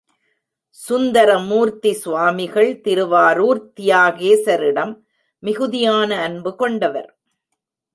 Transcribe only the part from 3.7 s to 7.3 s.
தியாகேசரிடம் மிகுதியான அன்பு கொண்டவர்.